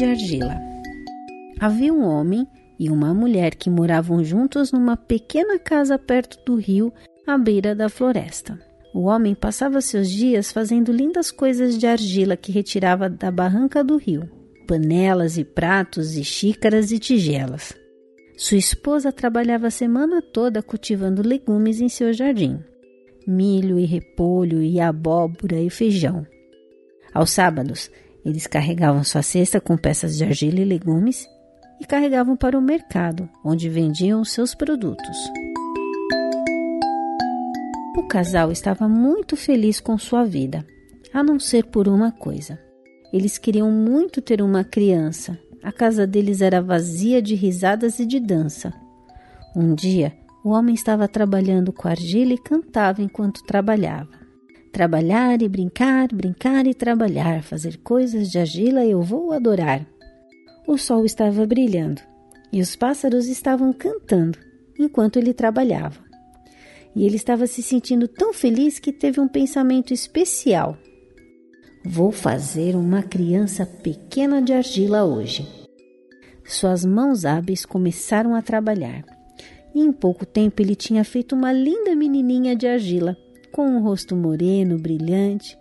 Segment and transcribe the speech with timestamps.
[0.00, 0.58] de argila.
[1.60, 2.46] Havia um homem
[2.78, 6.90] e uma mulher que moravam juntos numa pequena casa perto do rio,
[7.26, 8.58] à beira da floresta.
[8.94, 13.98] O homem passava seus dias fazendo lindas coisas de argila que retirava da barranca do
[13.98, 14.26] rio:
[14.66, 17.74] panelas e pratos e xícaras e tigelas.
[18.38, 22.58] Sua esposa trabalhava a semana toda cultivando legumes em seu jardim:
[23.26, 26.26] milho e repolho e abóbora e feijão.
[27.12, 27.90] Aos sábados,
[28.24, 31.26] eles carregavam sua cesta com peças de argila e legumes
[31.80, 35.16] e carregavam para o mercado, onde vendiam seus produtos.
[37.96, 40.66] O casal estava muito feliz com sua vida,
[41.12, 42.58] a não ser por uma coisa.
[43.12, 45.38] Eles queriam muito ter uma criança.
[45.62, 48.72] A casa deles era vazia de risadas e de dança.
[49.56, 54.19] Um dia, o homem estava trabalhando com argila e cantava enquanto trabalhava.
[54.72, 59.84] Trabalhar e brincar, brincar e trabalhar, fazer coisas de argila eu vou adorar.
[60.66, 62.00] O sol estava brilhando
[62.52, 64.38] e os pássaros estavam cantando
[64.78, 65.98] enquanto ele trabalhava.
[66.94, 70.76] E ele estava se sentindo tão feliz que teve um pensamento especial.
[71.84, 75.48] Vou fazer uma criança pequena de argila hoje.
[76.44, 79.04] Suas mãos hábeis começaram a trabalhar.
[79.74, 83.16] E em pouco tempo ele tinha feito uma linda menininha de argila,
[83.50, 85.58] com um rosto moreno, brilhante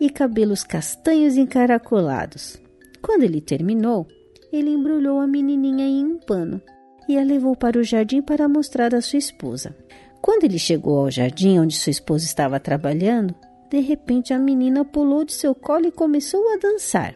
[0.00, 2.60] e cabelos castanhos encaracolados.
[3.00, 4.06] Quando ele terminou,
[4.52, 6.60] ele embrulhou a menininha em um pano
[7.08, 9.76] e a levou para o jardim para mostrar à sua esposa.
[10.20, 13.34] Quando ele chegou ao jardim onde sua esposa estava trabalhando,
[13.70, 17.14] de repente a menina pulou de seu colo e começou a dançar.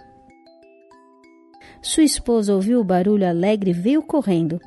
[1.80, 4.60] Sua esposa ouviu o barulho alegre e veio correndo.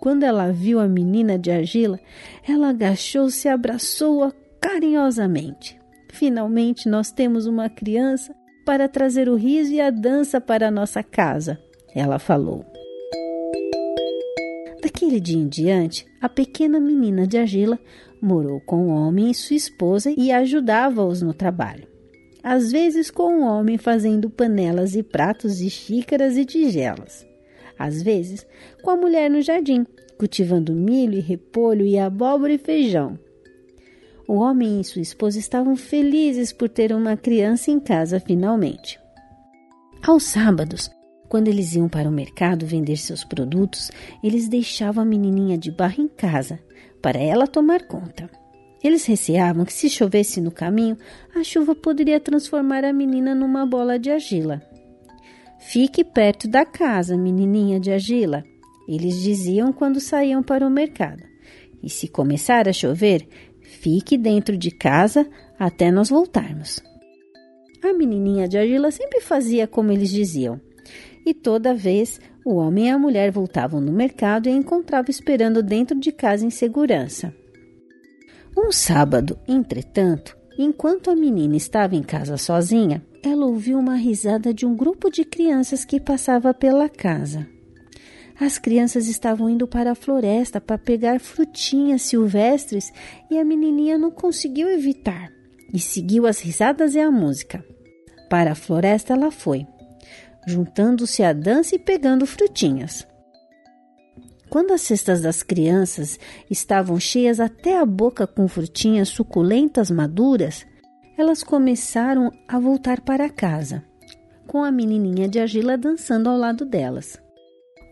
[0.00, 2.00] Quando ela viu a menina de argila,
[2.48, 4.32] ela agachou-se abraçou-a
[4.62, 5.78] carinhosamente.
[6.12, 11.02] Finalmente nós temos uma criança para trazer o riso e a dança para a nossa
[11.02, 11.58] casa
[11.94, 12.64] ela falou.
[14.82, 17.78] Daquele dia em diante, a pequena menina de argila
[18.20, 21.86] morou com o homem e sua esposa e ajudava-os no trabalho.
[22.42, 27.26] Às vezes com o homem fazendo panelas e pratos e xícaras e tigelas.
[27.78, 28.46] Às vezes
[28.82, 29.84] com a mulher no jardim,
[30.18, 33.18] cultivando milho e repolho e abóbora e feijão.
[34.32, 38.98] O homem e sua esposa estavam felizes por ter uma criança em casa finalmente.
[40.02, 40.90] Aos sábados,
[41.28, 43.90] quando eles iam para o mercado vender seus produtos,
[44.24, 46.58] eles deixavam a menininha de barro em casa,
[47.02, 48.30] para ela tomar conta.
[48.82, 50.96] Eles receavam que se chovesse no caminho,
[51.36, 54.62] a chuva poderia transformar a menina numa bola de argila.
[55.58, 58.42] Fique perto da casa, menininha de argila,
[58.88, 61.22] eles diziam quando saíam para o mercado.
[61.82, 63.28] E se começar a chover,
[63.72, 65.26] fique dentro de casa
[65.58, 66.80] até nós voltarmos.
[67.82, 70.60] A menininha de argila sempre fazia como eles diziam
[71.24, 75.98] e toda vez o homem e a mulher voltavam do mercado e encontravam esperando dentro
[75.98, 77.34] de casa em segurança.
[78.56, 84.66] Um sábado, entretanto, enquanto a menina estava em casa sozinha, ela ouviu uma risada de
[84.66, 87.46] um grupo de crianças que passava pela casa.
[88.40, 92.92] As crianças estavam indo para a floresta para pegar frutinhas silvestres
[93.30, 95.30] e a menininha não conseguiu evitar
[95.72, 97.64] e seguiu as risadas e a música.
[98.28, 99.66] Para a floresta ela foi
[100.46, 103.06] juntando-se à dança e pegando frutinhas.
[104.50, 106.18] Quando as cestas das crianças
[106.50, 110.66] estavam cheias até a boca com frutinhas suculentas maduras,
[111.16, 113.82] elas começaram a voltar para casa,
[114.46, 117.21] com a menininha de argila dançando ao lado delas.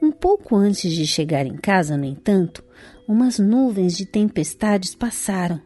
[0.03, 2.65] Um pouco antes de chegar em casa, no entanto,
[3.07, 5.61] umas nuvens de tempestades passaram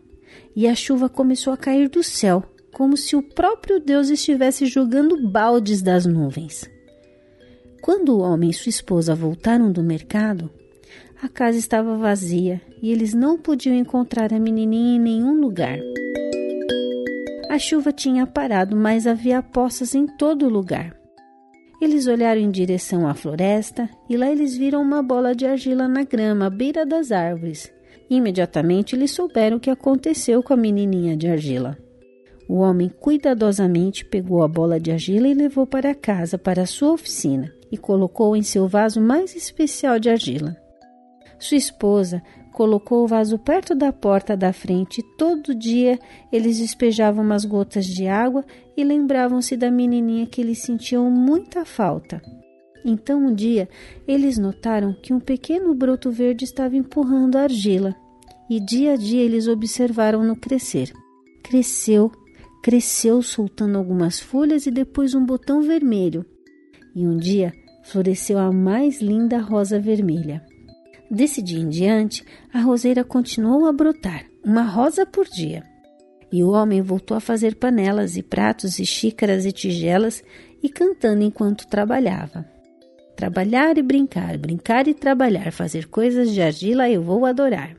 [0.57, 2.43] e a chuva começou a cair do céu,
[2.73, 6.69] como se o próprio Deus estivesse jogando baldes das nuvens.
[7.81, 10.51] Quando o homem e sua esposa voltaram do mercado,
[11.23, 15.79] a casa estava vazia e eles não podiam encontrar a menininha em nenhum lugar.
[17.49, 21.04] A chuva tinha parado, mas havia poças em todo lugar.
[21.85, 26.03] Eles olharam em direção à floresta e lá eles viram uma bola de argila na
[26.03, 27.71] grama à beira das árvores.
[28.09, 31.77] Imediatamente eles souberam o que aconteceu com a menininha de argila.
[32.49, 37.53] O homem cuidadosamente pegou a bola de argila e levou para casa, para sua oficina
[37.71, 40.57] e colocou em seu vaso mais especial de argila.
[41.39, 42.23] Sua esposa
[42.55, 45.99] colocou o vaso perto da porta da frente e todo dia
[46.33, 48.45] eles despejavam umas gotas de água
[48.77, 52.23] e lembravam-se da menininha que eles sentiam muita falta.
[52.85, 53.69] Então um dia
[54.07, 57.93] eles notaram que um pequeno broto verde estava empurrando a argila
[58.49, 60.93] e dia a dia eles observaram-no crescer.
[61.43, 62.13] Cresceu,
[62.63, 66.25] cresceu soltando algumas folhas e depois um botão vermelho.
[66.95, 67.53] E um dia
[67.83, 70.54] floresceu a mais linda rosa vermelha.
[71.11, 75.63] Desse dia em diante, a roseira continuou a brotar, uma rosa por dia.
[76.33, 80.25] E o homem voltou a fazer panelas e pratos e xícaras e tigelas
[80.63, 82.45] e cantando enquanto trabalhava.
[83.15, 87.77] Trabalhar e brincar, brincar e trabalhar, fazer coisas de argila eu vou adorar.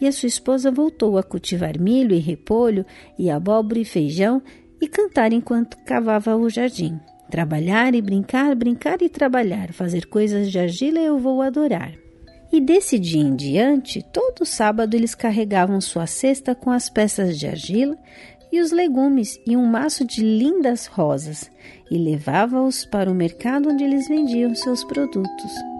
[0.00, 2.84] E a sua esposa voltou a cultivar milho e repolho
[3.16, 4.42] e abóbora e feijão
[4.80, 6.98] e cantar enquanto cavava o jardim.
[7.30, 12.01] Trabalhar e brincar, brincar e trabalhar, fazer coisas de argila eu vou adorar.
[12.52, 17.46] E desse dia em diante, todo sábado eles carregavam sua cesta com as peças de
[17.46, 17.96] argila
[18.52, 21.50] e os legumes e um maço de lindas rosas
[21.90, 25.71] e levava-os para o mercado onde eles vendiam seus produtos.